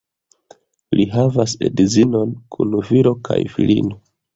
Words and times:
Li 1.01 1.05
havas 1.11 1.55
edzinon 1.69 2.35
kun 2.59 2.77
filo 2.93 3.17
kaj 3.31 3.43
filino. 3.59 4.07